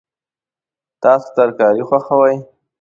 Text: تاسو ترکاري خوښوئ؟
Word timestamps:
تاسو 1.01 1.27
ترکاري 1.37 1.83
خوښوئ؟ 1.89 2.35